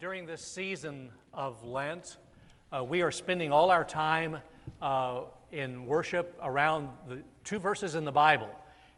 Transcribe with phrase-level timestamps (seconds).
[0.00, 2.16] during this season of Lent,
[2.72, 4.38] uh, we are spending all our time
[4.80, 5.20] uh,
[5.52, 8.48] in worship around the two verses in the Bible,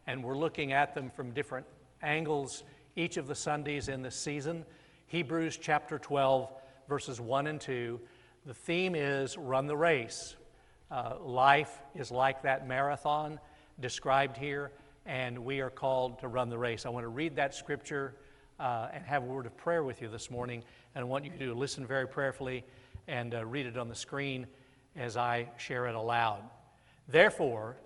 [0.06, 1.66] and we're looking at them from different
[2.02, 2.62] angles
[2.94, 4.64] each of the Sundays in this season.
[5.08, 6.48] Hebrews chapter 12,
[6.88, 7.98] verses 1 and 2.
[8.46, 10.36] The theme is Run the Race.
[10.88, 13.40] Uh, life is like that marathon
[13.80, 14.70] described here,
[15.04, 16.86] and we are called to run the race.
[16.86, 18.14] I want to read that scripture
[18.58, 20.62] uh, and have a word of prayer with you this morning,
[20.94, 22.64] and I want you to listen very prayerfully
[23.08, 24.46] and uh, read it on the screen
[24.96, 26.42] as I share it aloud.
[27.08, 27.76] Therefore,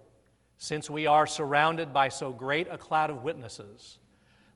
[0.59, 3.99] since we are surrounded by so great a cloud of witnesses,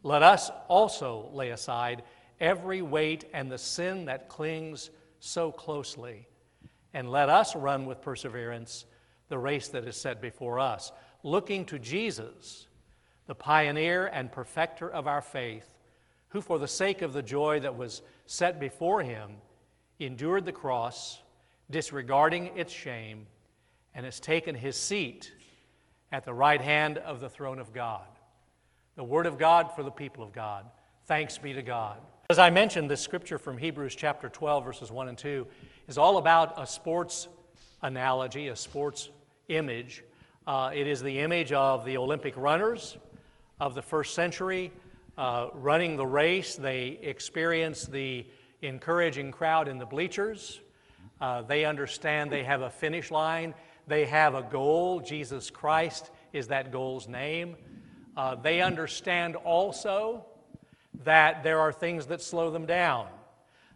[0.02, 2.02] let us also lay aside
[2.41, 4.91] every weight and the sin that clings
[5.21, 6.27] so closely,
[6.95, 8.87] and let us run with perseverance
[9.29, 10.91] the race that is set before us,
[11.23, 12.66] looking to Jesus,
[13.27, 15.69] the pioneer and perfecter of our faith,
[16.30, 19.30] who, for the sake of the joy that was set before him,
[19.98, 21.21] endured the cross,
[21.71, 23.27] disregarding its shame,
[23.95, 25.32] and has taken his seat
[26.13, 28.07] at the right hand of the throne of God.
[28.96, 30.66] The Word of God for the people of God.
[31.07, 31.99] Thanks be to God.
[32.29, 35.46] As I mentioned, this scripture from Hebrews chapter 12, verses 1 and 2,
[35.88, 37.27] is all about a sports
[37.83, 39.10] analogy, a sports
[39.49, 40.05] image.
[40.46, 42.96] Uh, it is the image of the Olympic runners
[43.59, 44.71] of the first century
[45.21, 46.57] uh, running the race.
[46.57, 48.24] They experience the
[48.63, 50.59] encouraging crowd in the bleachers.
[51.21, 53.54] Uh, they understand they have a finish line,
[53.87, 55.01] they have a goal.
[55.01, 57.57] Jesus Christ is that goal's name.
[58.16, 60.24] Uh, they understand also
[61.04, 63.07] that there are things that slow them down.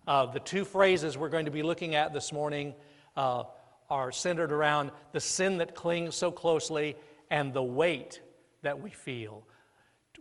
[0.09, 2.73] Uh, the two phrases we're going to be looking at this morning
[3.19, 3.43] uh,
[3.91, 6.97] are centered around the sin that clings so closely
[7.31, 8.23] and the weight
[8.63, 9.45] that we feel.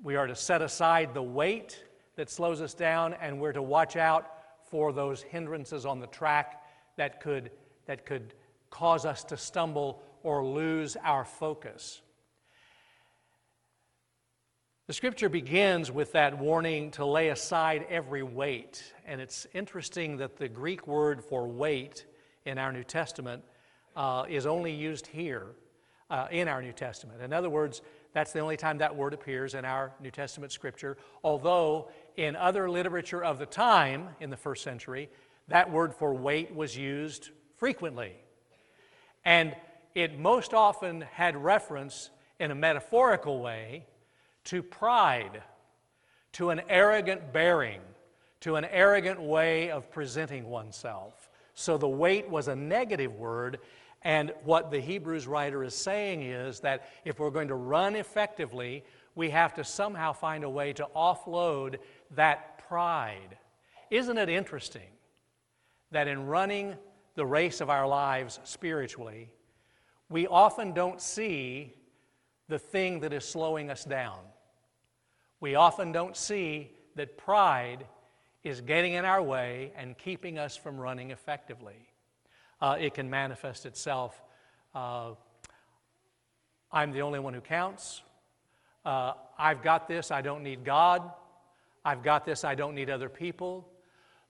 [0.03, 1.81] We are to set aside the weight
[2.17, 4.29] that slows us down, and we're to watch out
[4.69, 6.61] for those hindrances on the track
[6.97, 7.51] that could,
[7.85, 8.33] that could
[8.69, 12.01] cause us to stumble or lose our focus.
[14.87, 18.83] The scripture begins with that warning to lay aside every weight.
[19.05, 22.05] And it's interesting that the Greek word for weight
[22.45, 23.41] in our New Testament
[23.95, 25.47] uh, is only used here
[26.09, 27.21] uh, in our New Testament.
[27.21, 27.81] In other words,
[28.13, 32.69] that's the only time that word appears in our New Testament scripture, although in other
[32.69, 35.09] literature of the time, in the first century,
[35.47, 38.13] that word for weight was used frequently.
[39.25, 39.55] And
[39.95, 42.09] it most often had reference
[42.39, 43.85] in a metaphorical way
[44.45, 45.41] to pride,
[46.33, 47.81] to an arrogant bearing,
[48.41, 51.29] to an arrogant way of presenting oneself.
[51.53, 53.59] So the weight was a negative word,
[54.03, 58.83] and what the Hebrews writer is saying is that if we're going to run effectively,
[59.15, 61.77] we have to somehow find a way to offload
[62.11, 63.37] that pride.
[63.89, 64.89] Isn't it interesting
[65.91, 66.75] that in running
[67.15, 69.29] the race of our lives spiritually,
[70.09, 71.73] we often don't see
[72.49, 74.19] the thing that is slowing us down?
[75.39, 77.85] We often don't see that pride
[78.43, 81.92] is getting in our way and keeping us from running effectively.
[82.63, 84.23] Uh, it can manifest itself.
[84.73, 85.09] Uh,
[86.71, 88.03] I'm the only one who counts.
[88.85, 91.11] Uh, I've got this, I don't need God.
[91.83, 93.67] I've got this, I don't need other people.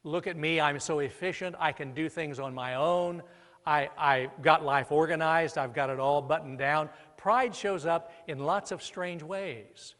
[0.03, 3.21] Look at me, I'm so efficient, I can do things on my own.
[3.67, 6.89] I, I got life organized, I've got it all buttoned down.
[7.17, 9.93] Pride shows up in lots of strange ways.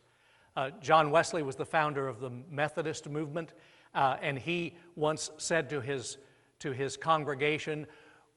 [0.58, 3.54] Uh, John Wesley was the founder of the Methodist movement,
[3.94, 6.18] uh, and he once said to his,
[6.62, 7.86] to his congregation,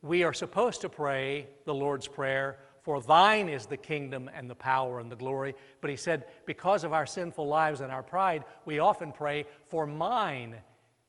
[0.06, 4.54] We are supposed to pray the Lord's Prayer for thine is the kingdom and the
[4.54, 5.56] power and the glory.
[5.80, 9.88] But he said, because of our sinful lives and our pride, we often pray, for
[9.88, 10.54] mine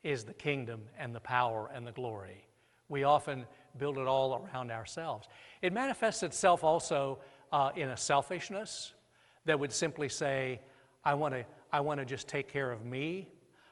[0.02, 2.48] is the kingdom and the power and the glory.
[2.90, 3.46] We often
[3.78, 5.28] build it all around ourselves.
[5.62, 7.20] It manifests itself also
[7.52, 8.94] uh, in a selfishness
[9.46, 10.60] that would simply say,
[11.06, 13.28] I want to I want to just take care of me.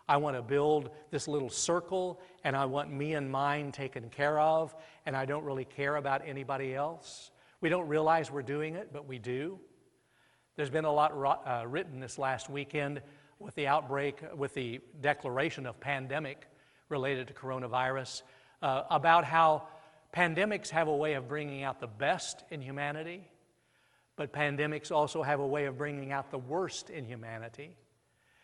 [0.08, 4.40] I want to build this little circle and I want me and mine taken care
[4.40, 4.76] of,
[5.06, 7.32] and I don't really care about anybody else.
[7.60, 9.60] We don't realize we're doing it, but we do.
[10.56, 13.02] There's been a lot uh, written this last weekend
[13.40, 16.48] with the outbreak, with the declaration of pandemic
[16.88, 18.22] related to coronavirus,
[18.62, 19.68] uh, about how
[20.16, 23.28] pandemics have a way of bringing out the best in humanity,
[24.16, 27.76] but pandemics also have a way of bringing out the worst in humanity.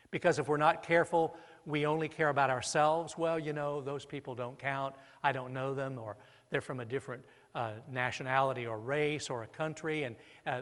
[0.09, 3.17] Because if we're not careful, we only care about ourselves.
[3.17, 4.95] Well, you know, those people don't count.
[5.23, 6.17] I don't know them, or
[6.49, 7.23] they're from a different
[7.55, 10.15] uh, nationality or race or a country, and
[10.47, 10.61] uh,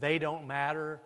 [0.00, 1.00] they don't matter.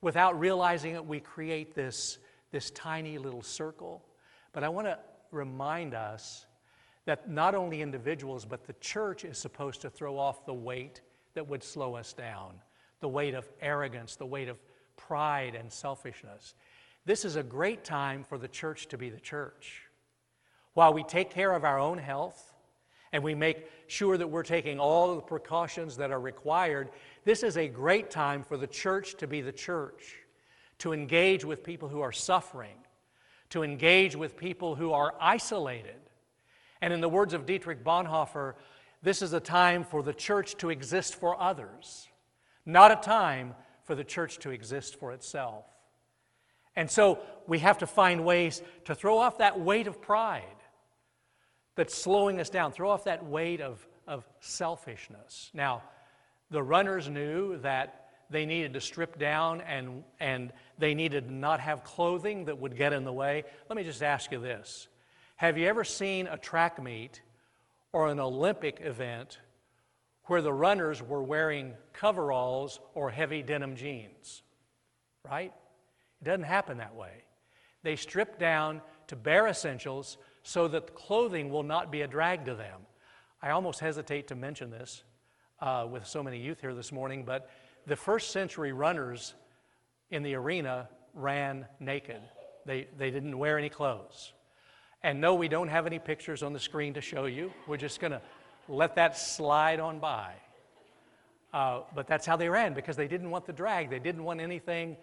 [0.00, 2.18] Without realizing it, we create this,
[2.50, 4.04] this tiny little circle.
[4.52, 4.98] But I want to
[5.30, 6.46] remind us
[7.04, 11.00] that not only individuals, but the church is supposed to throw off the weight
[11.34, 12.54] that would slow us down
[13.00, 14.58] the weight of arrogance, the weight of
[14.96, 16.54] pride and selfishness.
[17.08, 19.84] This is a great time for the church to be the church.
[20.74, 22.52] While we take care of our own health
[23.14, 26.90] and we make sure that we're taking all the precautions that are required,
[27.24, 30.16] this is a great time for the church to be the church,
[30.80, 32.76] to engage with people who are suffering,
[33.48, 36.10] to engage with people who are isolated.
[36.82, 38.52] And in the words of Dietrich Bonhoeffer,
[39.02, 42.06] this is a time for the church to exist for others,
[42.66, 43.54] not a time
[43.84, 45.64] for the church to exist for itself.
[46.78, 50.44] And so we have to find ways to throw off that weight of pride
[51.74, 55.50] that's slowing us down, throw off that weight of, of selfishness.
[55.52, 55.82] Now,
[56.52, 61.58] the runners knew that they needed to strip down and, and they needed to not
[61.58, 63.42] have clothing that would get in the way.
[63.68, 64.86] Let me just ask you this
[65.34, 67.22] Have you ever seen a track meet
[67.92, 69.40] or an Olympic event
[70.26, 74.44] where the runners were wearing coveralls or heavy denim jeans?
[75.28, 75.52] Right?
[76.20, 77.24] It doesn't happen that way.
[77.82, 82.54] They strip down to bare essentials so that clothing will not be a drag to
[82.54, 82.80] them.
[83.42, 85.04] I almost hesitate to mention this
[85.60, 87.50] uh, with so many youth here this morning, but
[87.86, 89.34] the first century runners
[90.10, 92.20] in the arena ran naked.
[92.66, 94.32] They, they didn't wear any clothes.
[95.02, 97.52] And no, we don't have any pictures on the screen to show you.
[97.66, 98.20] We're just going to
[98.68, 100.32] let that slide on by.
[101.52, 103.88] Uh, but that's how they ran because they didn't want the drag.
[103.88, 104.96] They didn't want anything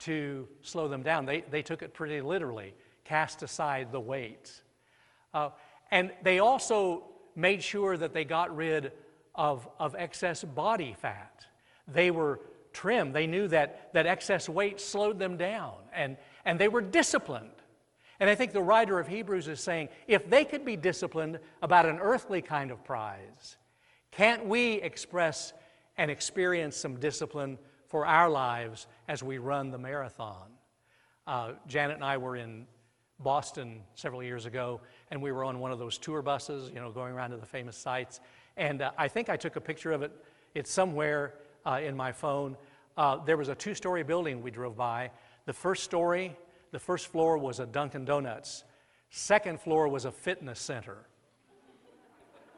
[0.00, 1.26] to slow them down.
[1.26, 2.74] They, they took it pretty literally,
[3.04, 4.62] cast aside the weights.
[5.32, 5.50] Uh,
[5.90, 7.04] and they also
[7.36, 8.92] made sure that they got rid
[9.34, 11.46] of, of excess body fat.
[11.88, 12.40] They were
[12.72, 13.12] trim.
[13.12, 17.50] They knew that, that excess weight slowed them down, and, and they were disciplined.
[18.20, 21.86] And I think the writer of Hebrews is saying if they could be disciplined about
[21.86, 23.56] an earthly kind of prize,
[24.12, 25.52] can't we express
[25.96, 27.58] and experience some discipline
[27.94, 30.48] for our lives as we run the marathon?
[31.28, 32.66] Uh, Janet and I were in
[33.20, 34.80] Boston several years ago,
[35.12, 37.46] and we were on one of those tour buses, you know, going around to the
[37.46, 38.18] famous sites.
[38.56, 40.10] And uh, I think I took a picture of it.
[40.56, 42.56] It's somewhere uh, in my phone.
[42.96, 45.12] Uh, there was a two story building we drove by.
[45.46, 46.36] The first story,
[46.72, 48.64] the first floor was a Dunkin' Donuts,
[49.10, 51.06] second floor was a fitness center.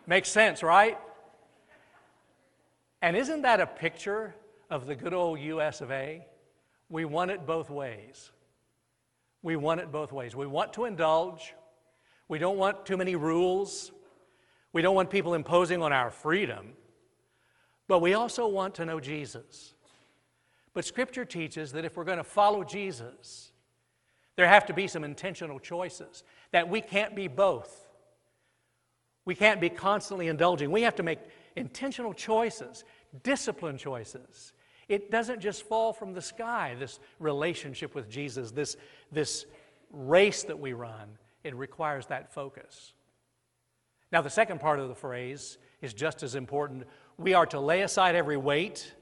[0.06, 0.96] Makes sense, right?
[3.02, 4.34] And isn't that a picture
[4.70, 6.26] of the good old US of A?
[6.88, 8.30] We want it both ways.
[9.42, 10.34] We want it both ways.
[10.34, 11.54] We want to indulge.
[12.28, 13.92] We don't want too many rules.
[14.72, 16.72] We don't want people imposing on our freedom.
[17.88, 19.74] But we also want to know Jesus.
[20.74, 23.52] But Scripture teaches that if we're going to follow Jesus,
[24.36, 27.88] there have to be some intentional choices, that we can't be both.
[29.24, 30.70] We can't be constantly indulging.
[30.70, 31.18] We have to make
[31.56, 32.84] intentional choices,
[33.22, 34.52] discipline choices.
[34.88, 38.76] It doesn't just fall from the sky, this relationship with Jesus, this,
[39.10, 39.46] this
[39.90, 41.18] race that we run.
[41.42, 42.92] It requires that focus.
[44.12, 46.84] Now, the second part of the phrase is just as important.
[47.18, 48.94] We are to lay aside every weight.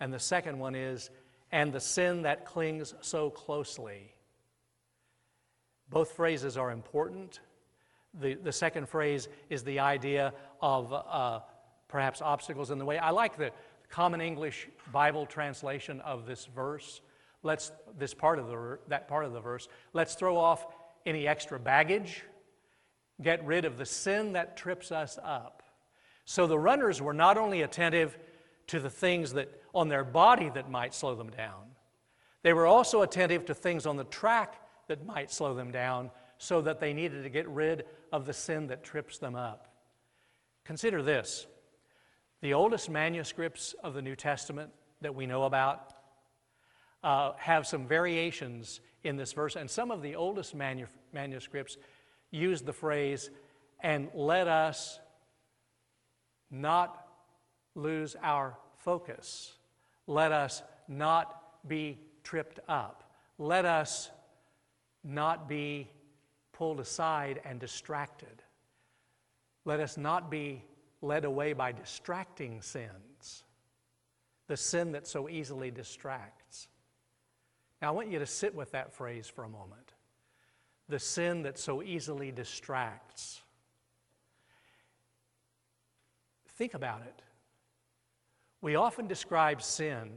[0.00, 1.10] And the second one is,
[1.50, 4.12] and the sin that clings so closely.
[5.88, 7.40] Both phrases are important.
[8.20, 11.40] The, the second phrase is the idea of uh,
[11.88, 12.98] perhaps obstacles in the way.
[12.98, 13.52] I like the
[13.88, 17.00] Common English Bible translation of this verse.
[17.42, 20.66] Let's, this part of the, that part of the verse, let's throw off
[21.04, 22.24] any extra baggage,
[23.22, 25.62] get rid of the sin that trips us up.
[26.24, 28.18] So the runners were not only attentive
[28.68, 31.62] to the things that on their body that might slow them down,
[32.42, 36.60] they were also attentive to things on the track that might slow them down so
[36.62, 39.68] that they needed to get rid of the sin that trips them up.
[40.64, 41.46] Consider this
[42.46, 45.92] the oldest manuscripts of the New Testament that we know about
[47.02, 51.76] uh, have some variations in this verse, and some of the oldest manu- manuscripts
[52.30, 53.30] use the phrase,
[53.80, 55.00] and let us
[56.48, 57.08] not
[57.74, 59.52] lose our focus.
[60.06, 63.12] Let us not be tripped up.
[63.38, 64.08] Let us
[65.02, 65.90] not be
[66.52, 68.40] pulled aside and distracted.
[69.64, 70.62] Let us not be
[71.06, 73.44] led away by distracting sins,
[74.48, 76.68] the sin that so easily distracts.
[77.80, 79.92] Now, I want you to sit with that phrase for a moment.
[80.88, 83.42] The sin that so easily distracts.
[86.56, 87.22] Think about it.
[88.62, 90.12] We often describe sin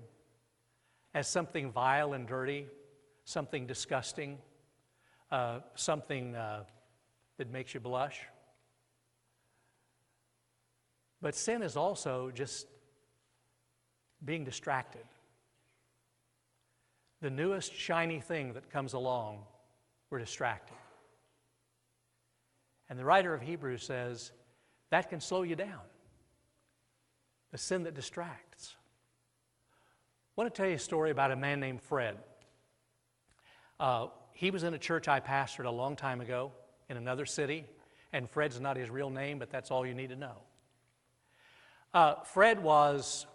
[1.14, 2.68] as something vile and dirty,
[3.26, 4.38] something disgusting,
[5.32, 6.64] uh, something uh,
[7.38, 8.22] that makes you blush.
[11.22, 12.68] But sin is also just
[14.24, 15.04] being distracted.
[17.22, 19.40] The newest shiny thing that comes along,
[20.10, 20.76] we're distracted.
[22.90, 24.32] And the writer of Hebrews says
[24.90, 25.82] that can slow you down.
[27.52, 28.76] The sin that distracts.
[30.38, 32.18] I want to tell you a story about a man named Fred.
[33.80, 36.52] Uh, he was in a church I pastored a long time ago
[36.90, 37.66] in another city,
[38.14, 40.38] and Fred's not his real name, but that's all you need to know.
[41.94, 43.26] Uh, Fred was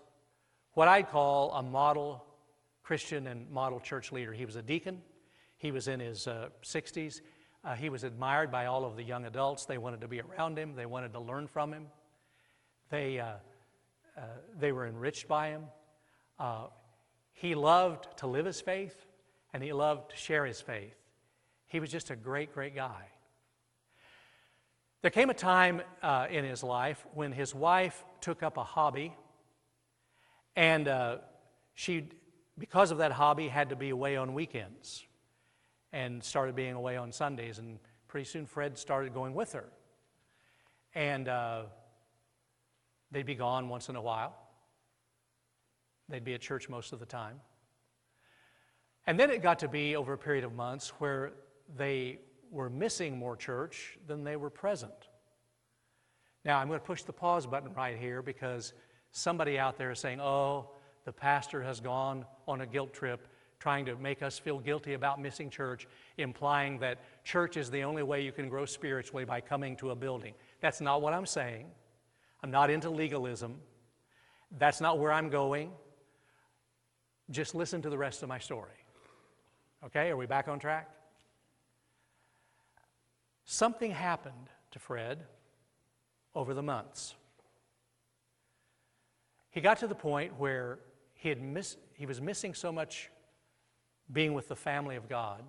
[0.75, 2.25] what I'd call a model
[2.83, 4.33] Christian and model church leader.
[4.33, 5.03] He was a deacon,
[5.59, 7.21] he was in his uh, 60s.
[7.65, 9.65] Uh, he was admired by all of the young adults.
[9.65, 11.87] They wanted to be around him, they wanted to learn from him.
[12.91, 13.33] They, uh,
[14.17, 14.21] uh
[14.59, 15.65] they were enriched by him.
[16.39, 16.67] Uh,
[17.33, 19.07] he loved to live his faith,
[19.53, 20.95] and he loved to share his faith.
[21.67, 23.09] He was just a great, great guy.
[25.05, 29.15] There came a time uh, in his life when his wife took up a hobby,
[30.57, 31.19] and uh,
[31.75, 32.09] she,
[32.57, 35.05] because of that hobby, had to be away on weekends
[35.93, 37.59] and started being away on Sundays.
[37.59, 39.67] And pretty soon, Fred started going with her.
[40.95, 41.65] And uh,
[43.11, 44.35] they'd be gone once in a while,
[46.09, 47.43] they'd be at church most of the time.
[49.07, 51.33] And then it got to be over a period of months where
[51.77, 52.21] they
[52.55, 54.93] were missing more church than they were present.
[56.45, 58.73] Now, I'm going to push the pause button right here because
[59.11, 60.71] somebody out there is saying, oh,
[61.05, 63.27] the pastor has gone on a guilt trip
[63.59, 68.03] trying to make us feel guilty about missing church, implying that church is the only
[68.03, 70.35] way you can grow spiritually by coming to a building.
[70.61, 71.67] That's not what I'm saying.
[72.43, 73.57] I'm not into legalism.
[74.59, 75.71] That's not where I'm going.
[77.31, 78.77] Just listen to the rest of my story.
[79.87, 80.91] Okay, are we back on track?
[83.45, 85.25] Something happened to Fred
[86.35, 87.15] over the months.
[89.51, 90.79] He got to the point where
[91.15, 93.11] he, had miss, he was missing so much
[94.13, 95.43] being with the family of God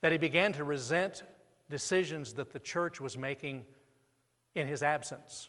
[0.00, 1.22] that he began to resent
[1.70, 3.64] decisions that the church was making
[4.54, 5.48] in his absence.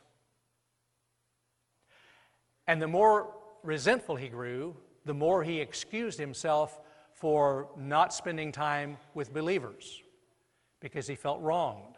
[2.68, 3.34] And the more
[3.64, 6.80] resentful he grew, the more he excused himself
[7.12, 10.03] for not spending time with believers
[10.84, 11.96] because he felt wronged.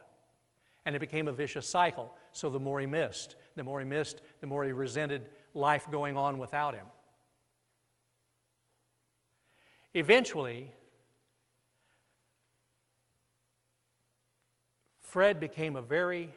[0.85, 2.15] And it became a vicious cycle.
[2.31, 5.23] So the more he missed, the more he missed, the more he resented
[5.55, 6.85] life going on without him.
[9.95, 10.71] Eventually,
[15.01, 16.29] Fred became a very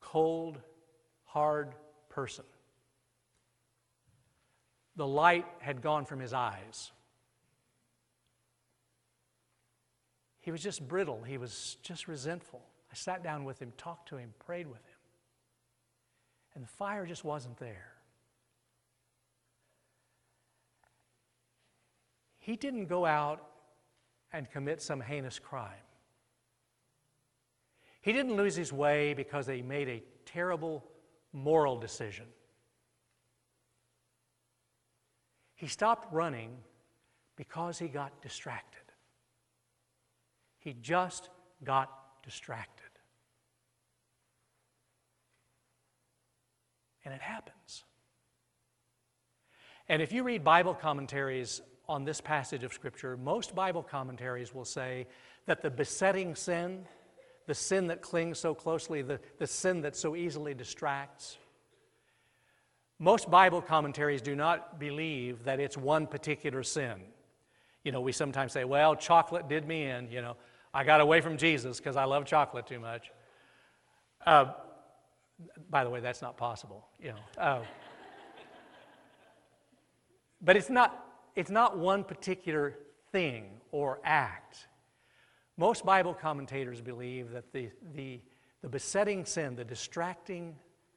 [0.00, 0.60] cold,
[1.24, 1.74] hard
[2.10, 2.44] person.
[4.96, 6.92] The light had gone from his eyes.
[10.44, 11.22] He was just brittle.
[11.22, 12.60] He was just resentful.
[12.92, 14.98] I sat down with him, talked to him, prayed with him.
[16.54, 17.92] And the fire just wasn't there.
[22.38, 23.42] He didn't go out
[24.34, 25.72] and commit some heinous crime.
[28.02, 30.84] He didn't lose his way because he made a terrible
[31.32, 32.26] moral decision.
[35.54, 36.58] He stopped running
[37.34, 38.83] because he got distracted.
[40.64, 41.28] He just
[41.62, 41.90] got
[42.24, 42.82] distracted.
[47.04, 47.84] And it happens.
[49.88, 54.64] And if you read Bible commentaries on this passage of Scripture, most Bible commentaries will
[54.64, 55.06] say
[55.44, 56.86] that the besetting sin,
[57.46, 61.36] the sin that clings so closely, the, the sin that so easily distracts,
[62.98, 67.02] most Bible commentaries do not believe that it's one particular sin.
[67.82, 70.36] You know, we sometimes say, well, chocolate did me in, you know.
[70.76, 73.12] I got away from Jesus because I love chocolate too much.
[74.26, 74.46] Uh,
[75.70, 77.42] by the way, that's not possible, you know.
[77.42, 77.60] Uh,
[80.42, 82.76] but it's not, it's not one particular
[83.12, 84.66] thing or act.
[85.56, 88.20] Most Bible commentators believe that the, the,
[88.60, 90.56] the besetting sin, the distracting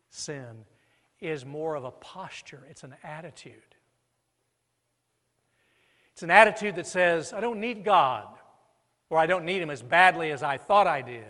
[0.09, 0.65] sin,
[1.19, 3.53] is more of a posture, it's an attitude.
[6.13, 8.27] It's an attitude that says, I don't need God
[9.09, 11.23] or I don't need Him as badly as I thought I did.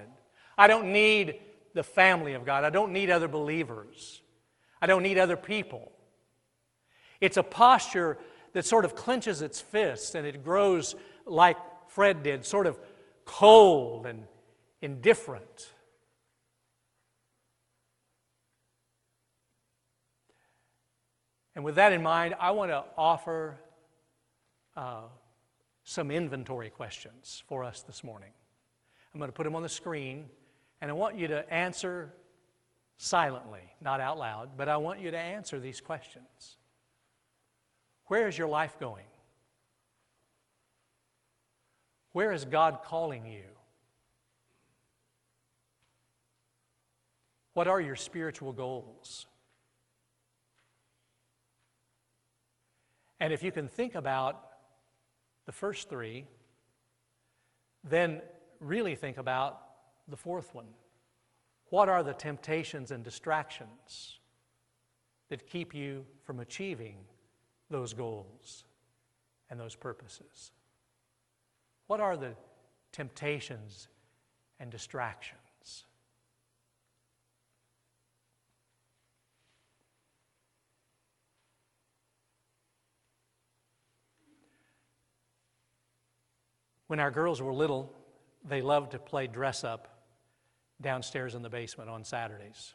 [0.57, 1.39] I don't need
[1.74, 2.63] the family of God.
[2.63, 4.22] I don't need other believers.
[4.81, 5.91] I don't need other people.
[7.22, 8.17] It's a posture
[8.53, 11.57] that sort of clenches its fists and it grows like
[11.88, 12.79] Fred did, sort of
[13.25, 14.24] cold and
[14.81, 15.72] indifferent.
[21.55, 23.57] And with that in mind, I want to offer
[24.75, 25.01] uh,
[25.89, 28.32] some inventory questions for us this morning.
[29.13, 30.25] I'm going to put them on the screen,
[30.82, 32.13] and I want you to answer
[32.98, 36.58] silently, not out loud, but I want you to answer these questions.
[38.08, 39.06] Where is your life going?
[42.12, 43.46] Where is God calling you?
[47.53, 49.25] What are your spiritual goals?
[53.22, 54.46] And if you can think about
[55.47, 56.25] the first three,
[57.83, 58.21] then
[58.59, 59.61] really think about
[60.07, 60.67] the fourth one.
[61.69, 64.19] What are the temptations and distractions
[65.29, 66.97] that keep you from achieving
[67.69, 68.65] those goals
[69.49, 70.51] and those purposes?
[71.87, 72.35] What are the
[72.91, 73.87] temptations
[74.59, 75.39] and distractions?
[86.88, 87.94] When our girls were little,
[88.48, 89.88] they loved to play dress up
[90.82, 92.74] downstairs in the basement on Saturdays.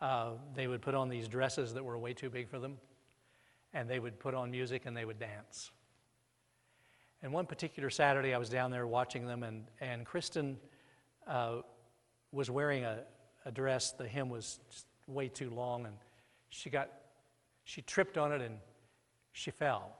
[0.00, 2.76] Uh, they would put on these dresses that were way too big for them,
[3.72, 5.70] and they would put on music and they would dance.
[7.22, 10.56] And one particular Saturday, I was down there watching them, and, and Kristen
[11.26, 11.62] uh,
[12.30, 13.00] was wearing a,
[13.44, 13.92] a dress.
[13.92, 14.60] The hem was
[15.06, 15.96] way too long, and
[16.50, 16.90] she got,
[17.64, 18.58] she tripped on it and
[19.32, 19.96] she fell.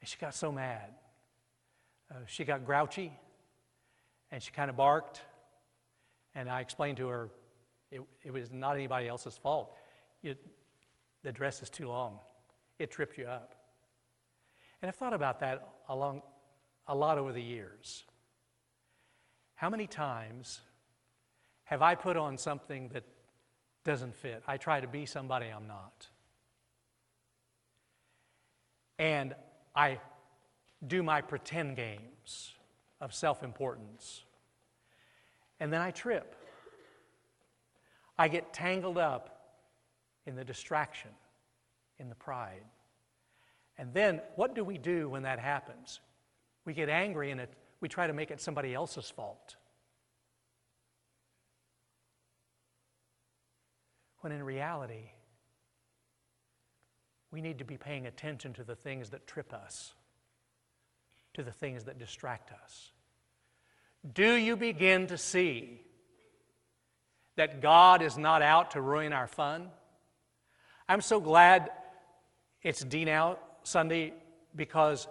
[0.00, 0.90] And she got so mad.
[2.10, 3.12] Uh, she got grouchy
[4.30, 5.20] and she kind of barked.
[6.34, 7.30] And I explained to her
[7.90, 9.74] it, it was not anybody else's fault.
[10.22, 10.38] It,
[11.22, 12.18] the dress is too long,
[12.78, 13.54] it tripped you up.
[14.82, 16.22] And I've thought about that along,
[16.86, 18.04] a lot over the years.
[19.54, 20.60] How many times
[21.64, 23.04] have I put on something that
[23.84, 24.42] doesn't fit?
[24.46, 26.06] I try to be somebody I'm not.
[28.98, 29.34] And
[29.74, 29.98] I
[30.86, 32.52] do my pretend games
[33.00, 34.24] of self importance.
[35.60, 36.34] And then I trip.
[38.18, 39.36] I get tangled up
[40.26, 41.10] in the distraction,
[41.98, 42.62] in the pride.
[43.78, 46.00] And then what do we do when that happens?
[46.64, 49.56] We get angry and it, we try to make it somebody else's fault.
[54.20, 55.10] When in reality,
[57.30, 59.92] we need to be paying attention to the things that trip us
[61.36, 62.90] to the things that distract us?
[64.14, 65.80] Do you begin to see
[67.36, 69.68] that God is not out to ruin our fun?
[70.88, 71.70] I'm so glad
[72.62, 74.14] it's D Now Sunday
[74.54, 75.08] because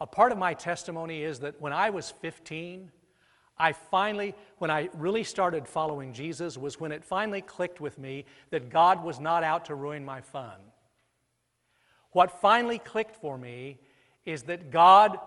[0.00, 2.90] a part of my testimony is that when I was 15,
[3.56, 8.26] I finally, when I really started following Jesus, was when it finally clicked with me
[8.50, 10.58] that God was not out to ruin my fun.
[12.10, 13.78] What finally clicked for me
[14.26, 15.18] is that God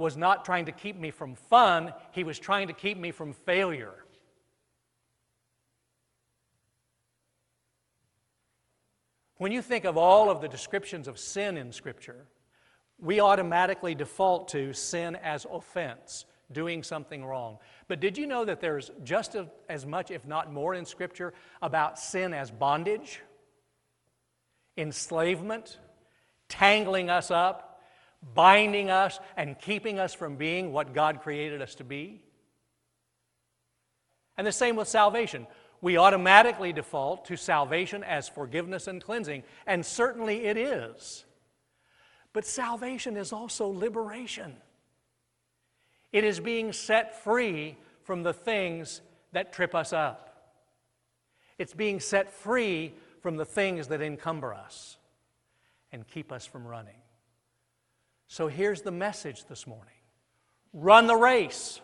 [0.00, 3.32] was not trying to keep me from fun, he was trying to keep me from
[3.32, 3.94] failure.
[9.36, 12.26] When you think of all of the descriptions of sin in Scripture,
[12.98, 17.58] we automatically default to sin as offense, doing something wrong.
[17.86, 19.36] But did you know that there's just
[19.68, 21.32] as much, if not more, in Scripture
[21.62, 23.20] about sin as bondage,
[24.76, 25.78] enslavement,
[26.48, 27.69] tangling us up,
[28.34, 32.20] binding us and keeping us from being what God created us to be.
[34.36, 35.46] And the same with salvation.
[35.82, 41.24] We automatically default to salvation as forgiveness and cleansing, and certainly it is.
[42.32, 44.56] But salvation is also liberation.
[46.12, 49.00] It is being set free from the things
[49.32, 50.26] that trip us up.
[51.58, 54.96] It's being set free from the things that encumber us
[55.92, 56.94] and keep us from running.
[58.30, 59.92] So here's the message this morning
[60.72, 61.80] run the race.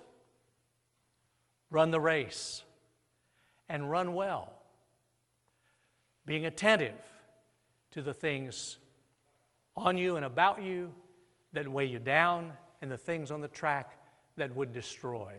[1.70, 2.62] Run the race.
[3.68, 4.52] And run well.
[6.24, 6.94] Being attentive
[7.90, 8.78] to the things
[9.76, 10.92] on you and about you
[11.52, 13.98] that weigh you down, and the things on the track
[14.36, 15.32] that would destroy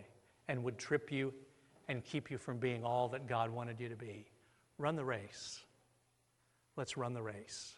[0.50, 1.34] and would trip you
[1.88, 4.26] and keep you from being all that God wanted you to be.
[4.78, 5.64] Run the race.
[6.76, 7.76] Let's run the race.